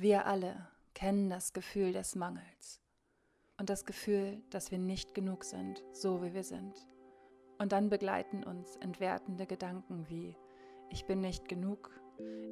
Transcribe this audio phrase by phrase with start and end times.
[0.00, 0.54] Wir alle
[0.94, 2.80] kennen das Gefühl des Mangels
[3.58, 6.86] und das Gefühl, dass wir nicht genug sind, so wie wir sind.
[7.58, 10.36] Und dann begleiten uns entwertende Gedanken wie
[10.88, 11.90] ich bin nicht genug,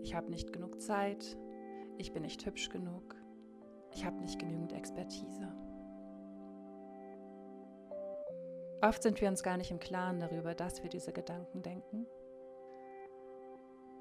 [0.03, 1.39] ich habe nicht genug Zeit,
[1.99, 3.15] ich bin nicht hübsch genug,
[3.93, 5.47] ich habe nicht genügend Expertise.
[8.83, 12.07] Oft sind wir uns gar nicht im Klaren darüber, dass wir diese Gedanken denken,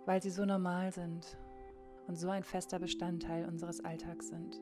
[0.08, 1.38] weil sie so normal sind
[2.08, 4.62] und so ein fester Bestandteil unseres Alltags sind.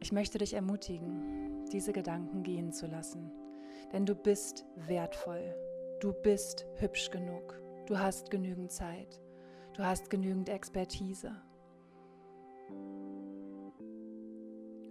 [0.00, 3.30] Ich möchte dich ermutigen, diese Gedanken gehen zu lassen,
[3.92, 5.54] denn du bist wertvoll,
[6.00, 9.20] du bist hübsch genug, du hast genügend Zeit,
[9.74, 11.32] du hast genügend Expertise.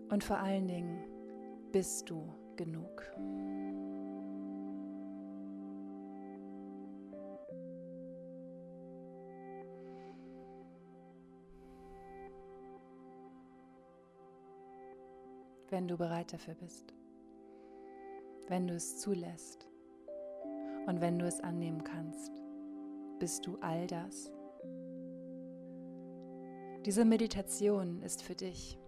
[0.10, 1.00] Und vor allen Dingen
[1.72, 3.04] bist du genug.
[15.72, 16.94] Wenn du bereit dafür bist,
[18.48, 19.68] wenn du es zulässt
[20.88, 22.32] und wenn du es annehmen kannst,
[23.20, 24.32] bist du all das.
[26.86, 28.80] Diese Meditation ist für dich,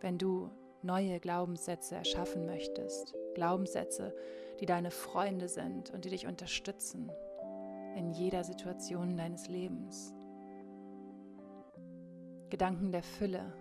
[0.00, 0.50] wenn du
[0.82, 4.14] neue Glaubenssätze erschaffen möchtest, Glaubenssätze,
[4.60, 7.10] die deine Freunde sind und die dich unterstützen
[7.96, 10.14] in jeder Situation deines Lebens.
[12.50, 13.52] Gedanken der Fülle,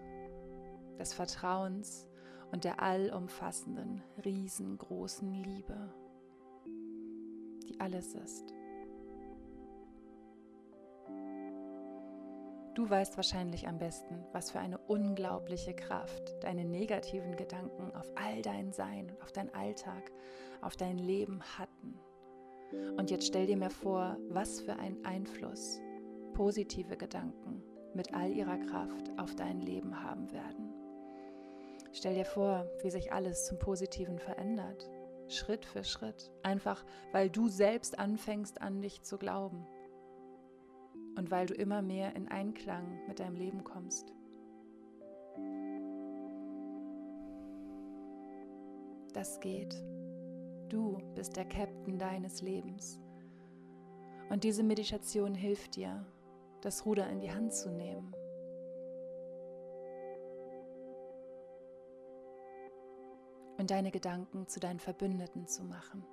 [0.98, 2.08] des Vertrauens
[2.52, 5.94] und der allumfassenden, riesengroßen Liebe,
[7.68, 8.54] die alles ist.
[12.76, 18.42] Du weißt wahrscheinlich am besten, was für eine unglaubliche Kraft deine negativen Gedanken auf all
[18.42, 20.12] dein Sein und auf dein Alltag,
[20.62, 21.98] auf dein Leben hatten.
[22.98, 25.80] Und jetzt stell dir mir vor, was für einen Einfluss
[26.34, 30.75] positive Gedanken mit all ihrer Kraft auf dein Leben haben werden.
[31.96, 34.92] Stell dir vor, wie sich alles zum Positiven verändert.
[35.30, 36.30] Schritt für Schritt.
[36.44, 36.84] Einfach,
[37.14, 39.66] weil du selbst anfängst an dich zu glauben.
[41.18, 44.14] Und weil du immer mehr in Einklang mit deinem Leben kommst.
[49.14, 49.82] Das geht.
[50.68, 53.00] Du bist der Captain deines Lebens.
[54.30, 56.06] Und diese Meditation hilft dir,
[56.60, 58.14] das Ruder in die Hand zu nehmen
[63.66, 66.04] und deine Gedanken zu deinen Verbündeten zu machen.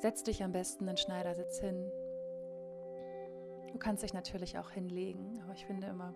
[0.00, 1.88] Setz dich am besten in Schneidersitz hin.
[3.70, 6.12] Du kannst dich natürlich auch hinlegen, aber ich finde immer,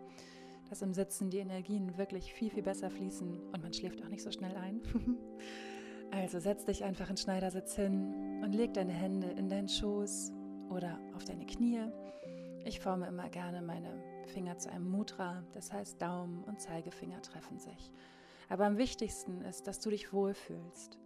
[0.68, 4.24] dass im Sitzen die Energien wirklich viel, viel besser fließen und man schläft auch nicht
[4.24, 4.82] so schnell ein.
[6.10, 10.32] also setz dich einfach in Schneidersitz hin und leg deine Hände in deinen Schoß
[10.68, 11.92] oder auf deine Knie
[12.66, 17.58] ich forme immer gerne meine Finger zu einem Mudra, das heißt Daumen und Zeigefinger treffen
[17.58, 17.92] sich.
[18.48, 20.98] Aber am wichtigsten ist, dass du dich wohlfühlst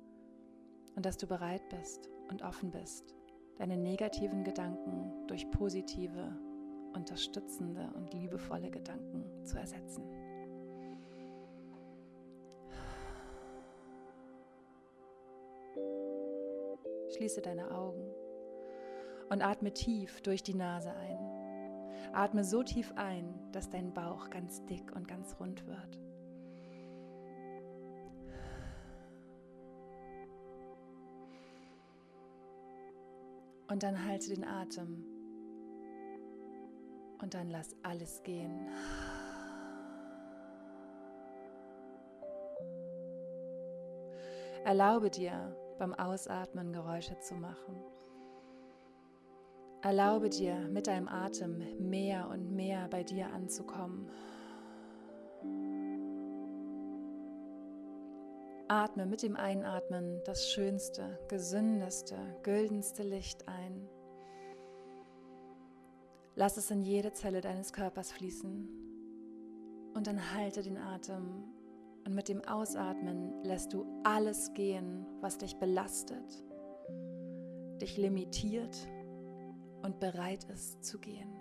[0.96, 3.14] und dass du bereit bist und offen bist,
[3.58, 6.34] deine negativen Gedanken durch positive,
[6.94, 10.02] unterstützende und liebevolle Gedanken zu ersetzen.
[17.14, 18.10] Schließe deine Augen
[19.28, 21.29] und atme tief durch die Nase ein.
[22.12, 25.98] Atme so tief ein, dass dein Bauch ganz dick und ganz rund wird.
[33.68, 35.04] Und dann halte den Atem.
[37.22, 38.68] Und dann lass alles gehen.
[44.64, 47.80] Erlaube dir beim Ausatmen Geräusche zu machen.
[49.82, 54.10] Erlaube dir mit deinem Atem mehr und mehr bei dir anzukommen.
[58.68, 63.88] Atme mit dem Einatmen das schönste, gesündeste, güldenste Licht ein.
[66.34, 68.68] Lass es in jede Zelle deines Körpers fließen.
[69.94, 71.44] Und dann halte den Atem.
[72.06, 76.44] Und mit dem Ausatmen lässt du alles gehen, was dich belastet,
[77.80, 78.76] dich limitiert
[79.82, 81.36] und bereit ist zu gehen.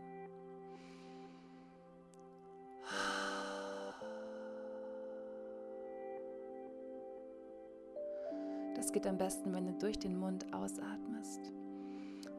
[8.75, 11.51] Das geht am besten, wenn du durch den Mund ausatmest.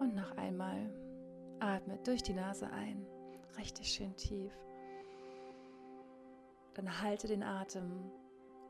[0.01, 0.91] Und noch einmal
[1.61, 3.07] atme durch die Nase ein,
[3.57, 4.53] richtig schön tief.
[6.75, 8.11] Dann halte den Atem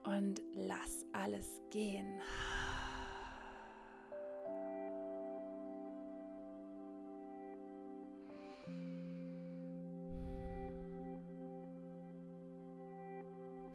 [0.05, 2.21] und lass alles gehen.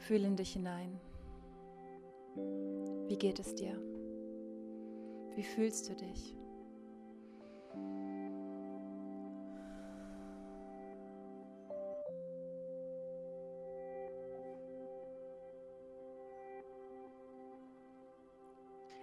[0.05, 0.99] Fühl in dich hinein.
[3.07, 3.75] Wie geht es dir?
[5.33, 6.37] Wie fühlst du dich?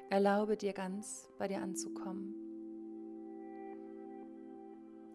[0.09, 2.37] Erlaube dir ganz bei dir anzukommen.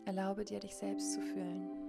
[0.03, 1.86] Erlaube dir, dich selbst zu fühlen.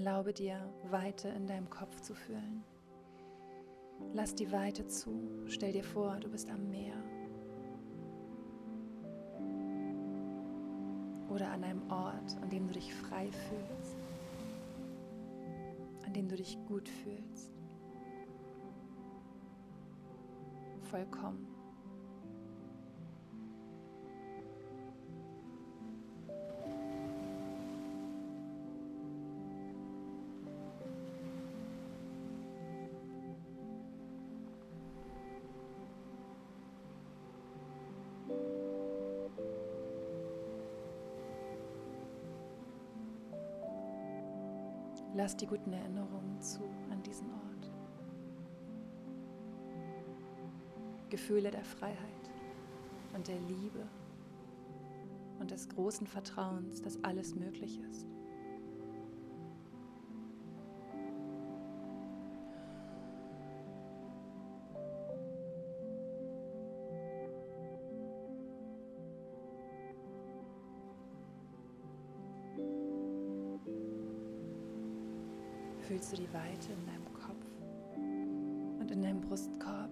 [0.00, 0.58] Erlaube dir,
[0.90, 2.64] Weite in deinem Kopf zu fühlen.
[4.14, 5.44] Lass die Weite zu.
[5.46, 6.96] Stell dir vor, du bist am Meer.
[11.28, 13.98] Oder an einem Ort, an dem du dich frei fühlst
[16.10, 17.52] an dem du dich gut fühlst.
[20.90, 21.59] Vollkommen.
[45.22, 47.70] Lass die guten Erinnerungen zu an diesen Ort.
[51.10, 52.30] Gefühle der Freiheit
[53.14, 53.86] und der Liebe
[55.38, 58.09] und des großen Vertrauens, dass alles möglich ist.
[76.10, 77.46] Fühlst du die Weite in deinem Kopf
[78.80, 79.90] und in deinem Brustkorb.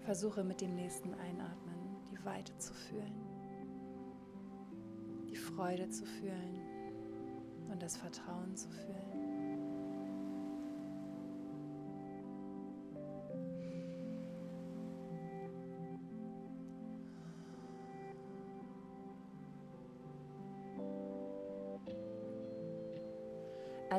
[0.00, 3.14] Versuche mit dem nächsten Einatmen die Weite zu fühlen,
[5.30, 6.58] die Freude zu fühlen
[7.70, 9.21] und das Vertrauen zu fühlen.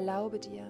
[0.03, 0.65] Erlaube dir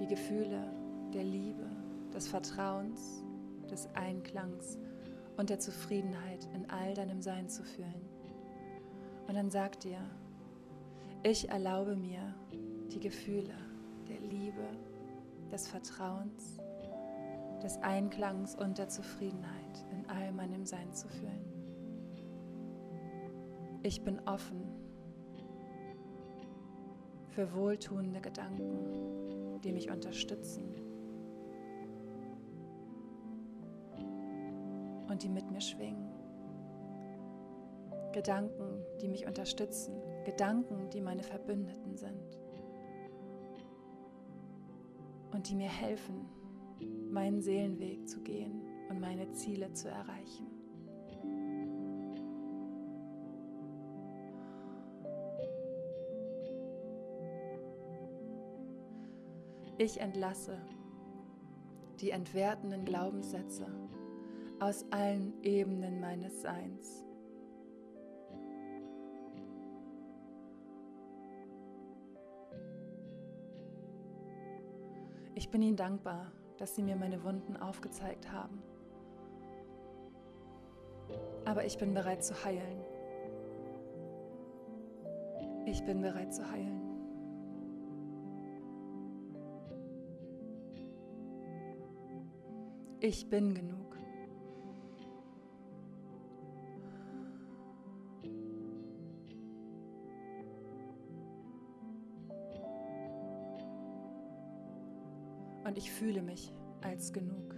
[0.00, 0.72] die Gefühle
[1.12, 1.70] der Liebe,
[2.12, 3.22] des Vertrauens,
[3.70, 4.76] des Einklangs
[5.36, 8.08] und der Zufriedenheit in all deinem Sein zu fühlen.
[9.28, 10.00] Und dann sag dir,
[11.22, 12.34] ich erlaube mir
[12.92, 13.54] die Gefühle
[14.08, 14.66] der Liebe,
[15.52, 16.58] des Vertrauens,
[17.62, 21.44] des Einklangs und der Zufriedenheit in all meinem Sein zu fühlen.
[23.84, 24.83] Ich bin offen
[27.34, 30.72] für wohltuende Gedanken, die mich unterstützen
[35.08, 36.12] und die mit mir schwingen.
[38.12, 39.94] Gedanken, die mich unterstützen,
[40.24, 42.38] Gedanken, die meine Verbündeten sind
[45.32, 46.28] und die mir helfen,
[47.10, 50.53] meinen Seelenweg zu gehen und meine Ziele zu erreichen.
[59.76, 60.56] Ich entlasse
[62.00, 63.66] die entwertenden Glaubenssätze
[64.60, 67.04] aus allen Ebenen meines Seins.
[75.34, 78.62] Ich bin Ihnen dankbar, dass Sie mir meine Wunden aufgezeigt haben.
[81.44, 82.80] Aber ich bin bereit zu heilen.
[85.66, 86.83] Ich bin bereit zu heilen.
[93.00, 93.84] Ich bin genug.
[105.64, 107.54] Und ich fühle mich als genug.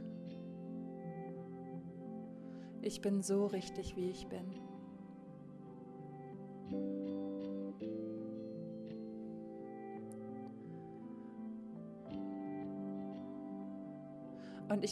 [2.82, 4.65] Ich bin so richtig, wie ich bin.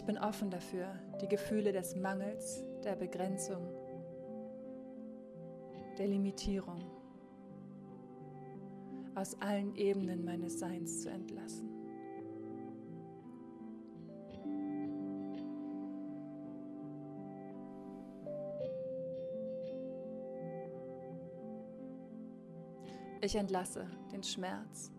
[0.04, 0.86] Ich bin offen dafür,
[1.22, 3.66] die Gefühle des Mangels, der Begrenzung,
[5.96, 6.84] der Limitierung
[9.14, 11.70] aus allen Ebenen meines Seins zu entlassen.
[23.22, 24.92] Ich entlasse den Schmerz,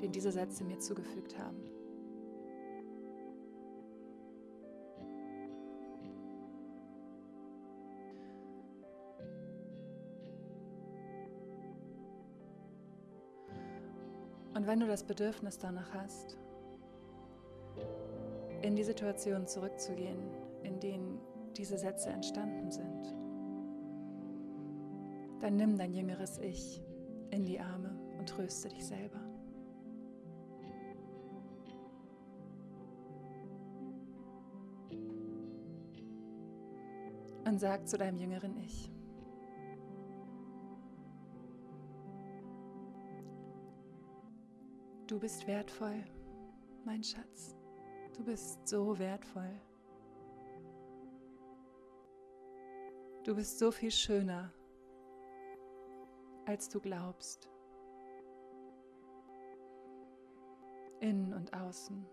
[0.00, 1.79] den diese Sätze mir zugefügt haben.
[14.54, 16.36] Und wenn du das Bedürfnis danach hast,
[18.62, 20.18] in die Situation zurückzugehen,
[20.62, 21.20] in denen
[21.56, 23.14] diese Sätze entstanden sind,
[25.40, 26.82] dann nimm dein jüngeres Ich
[27.30, 29.20] in die Arme und tröste dich selber.
[37.46, 38.92] Und sag zu deinem jüngeren Ich,
[45.10, 46.04] du bist wertvoll,
[46.84, 47.56] mein Schatz.
[48.16, 49.60] Du bist so wertvoll.
[53.24, 54.52] Du bist so viel schöner,
[56.46, 57.50] als du glaubst.
[61.00, 62.06] Innen und außen.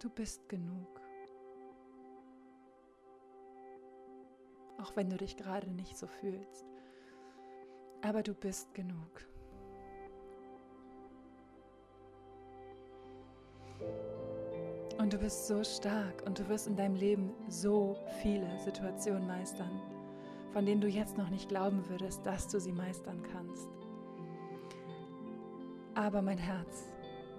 [0.00, 1.00] Du bist genug.
[4.78, 6.66] Auch wenn du dich gerade nicht so fühlst.
[8.02, 9.24] Aber du bist genug.
[15.04, 19.82] Und du bist so stark und du wirst in deinem Leben so viele Situationen meistern,
[20.50, 23.68] von denen du jetzt noch nicht glauben würdest, dass du sie meistern kannst.
[25.94, 26.90] Aber mein Herz,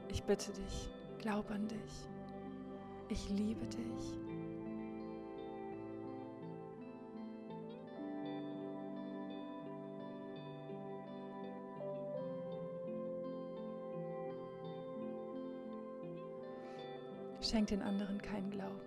[0.09, 2.07] ich bitte dich, glaub an dich.
[3.09, 4.24] Ich liebe dich.
[17.45, 18.81] Schenk den anderen keinen Glauben.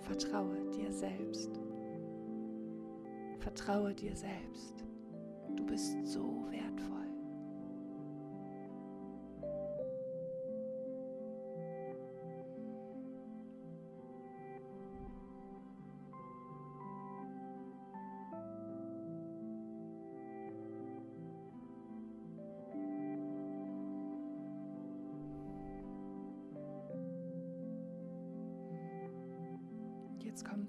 [0.00, 1.60] Vertraue dir selbst.
[3.38, 4.82] Vertraue dir selbst.
[5.56, 7.11] Du bist so wertvoll.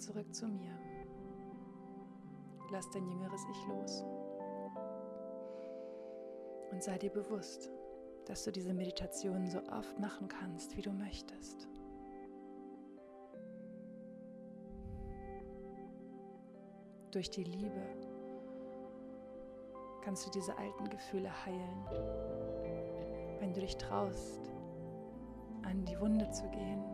[0.04, 0.78] Zurück zu mir.
[2.72, 4.04] Lass dein jüngeres Ich los.
[6.72, 7.72] Und sei dir bewusst,
[8.26, 11.68] dass du diese Meditation so oft machen kannst, wie du möchtest.
[17.12, 17.86] Durch die Liebe
[20.04, 21.86] kannst du diese alten Gefühle heilen.
[23.40, 24.52] Wenn du dich traust,
[25.62, 26.93] an die Wunde zu gehen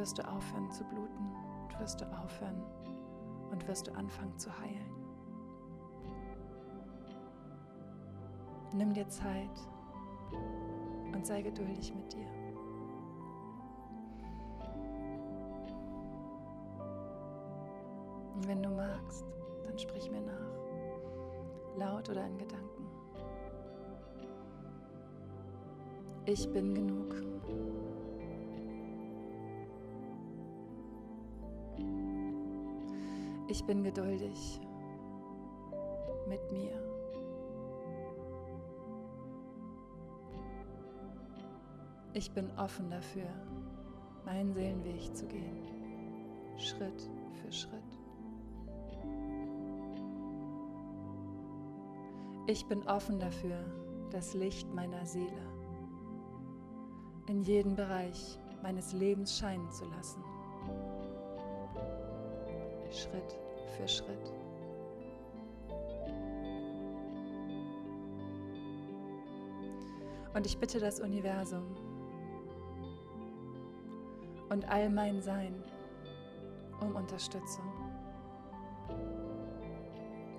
[0.00, 2.62] wirst du aufhören zu bluten und wirst du aufhören
[3.50, 4.90] und wirst du anfangen zu heilen.
[8.72, 9.68] Nimm dir Zeit
[11.12, 12.26] und sei geduldig mit dir.
[18.36, 19.26] Und wenn du magst,
[19.66, 22.86] dann sprich mir nach, laut oder in Gedanken.
[26.24, 27.29] Ich bin genug.
[33.50, 34.60] Ich bin geduldig
[36.28, 36.70] mit mir.
[42.12, 43.26] Ich bin offen dafür,
[44.24, 45.66] meinen Seelenweg zu gehen,
[46.58, 47.10] Schritt
[47.42, 47.98] für Schritt.
[52.46, 53.64] Ich bin offen dafür,
[54.12, 55.42] das Licht meiner Seele
[57.26, 60.29] in jeden Bereich meines Lebens scheinen zu lassen.
[62.92, 63.38] Schritt
[63.76, 64.32] für Schritt.
[70.34, 71.64] Und ich bitte das Universum
[74.48, 75.54] und all mein Sein
[76.80, 77.64] um Unterstützung,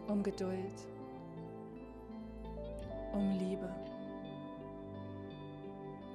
[0.07, 0.87] um Geduld,
[3.13, 3.69] um Liebe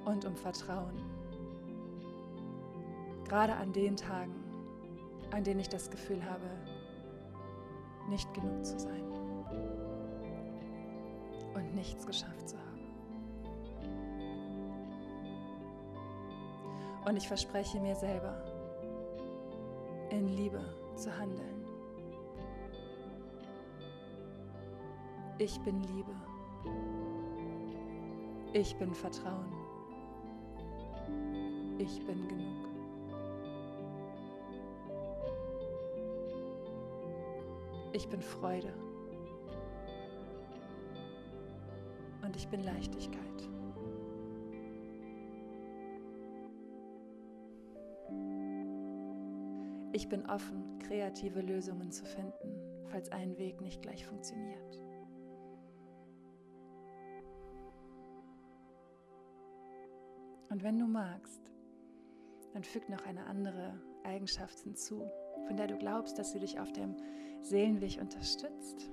[0.05, 1.01] und um Vertrauen.
[3.25, 4.46] Gerade an den Tagen,
[5.31, 6.47] an denen ich das Gefühl habe,
[8.09, 9.03] nicht genug zu sein
[11.53, 12.67] und nichts geschafft zu haben.
[17.05, 18.43] Und ich verspreche mir selber,
[20.09, 20.61] in Liebe
[20.95, 21.65] zu handeln.
[25.37, 26.11] Ich bin Liebe.
[28.53, 29.53] Ich bin Vertrauen.
[31.77, 32.56] Ich bin genug.
[37.93, 38.73] Ich bin Freude.
[42.23, 43.21] Und ich bin Leichtigkeit.
[49.93, 54.79] Ich bin offen, kreative Lösungen zu finden, falls ein Weg nicht gleich funktioniert.
[60.49, 61.51] Und wenn du magst,
[62.53, 65.09] dann füg noch eine andere Eigenschaft hinzu,
[65.45, 66.95] von der du glaubst, dass sie dich auf dem
[67.41, 68.89] Seelenweg unterstützt.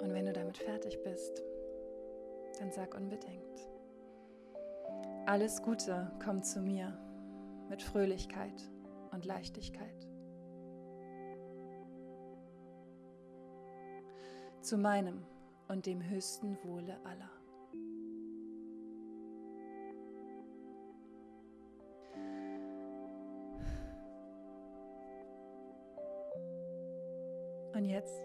[0.00, 1.42] Und wenn du damit fertig bist,
[2.58, 3.68] dann sag unbedingt,
[5.26, 6.96] alles Gute kommt zu mir
[7.68, 8.70] mit Fröhlichkeit
[9.12, 10.08] und Leichtigkeit.
[14.62, 15.24] Zu meinem
[15.68, 17.37] und dem höchsten Wohle aller.
[27.88, 28.22] Jetzt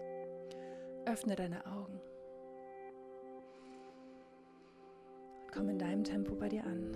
[1.06, 2.00] öffne deine Augen.
[5.42, 6.90] Und komm in deinem Tempo bei dir an.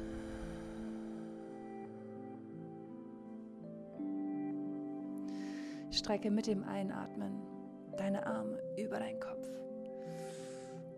[5.91, 7.43] Strecke mit dem Einatmen
[7.97, 9.49] deine Arme über deinen Kopf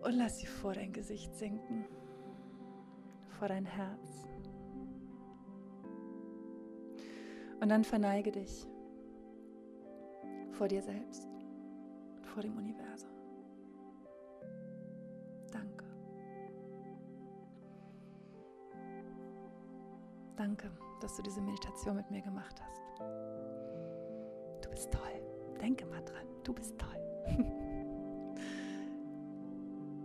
[0.03, 1.85] und lass sie vor dein Gesicht sinken,
[3.39, 4.27] vor dein Herz.
[7.59, 8.67] Und dann verneige dich
[10.51, 11.30] vor dir selbst
[12.31, 13.09] vor dem Universum.
[15.51, 15.85] Danke.
[20.37, 20.71] Danke,
[21.01, 22.81] dass du diese Meditation mit mir gemacht hast.
[24.63, 25.21] Du bist toll.
[25.59, 26.97] Denke mal dran, du bist toll.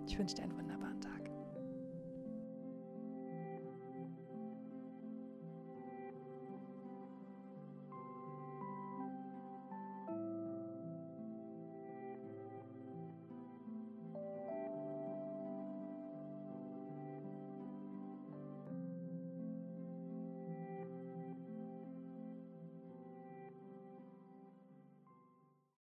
[0.08, 1.25] Ich wünsche dir einen wunderbaren Tag.